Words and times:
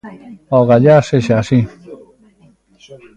Ogallá 0.59 0.95
sexa 1.09 1.33
así... 1.41 1.59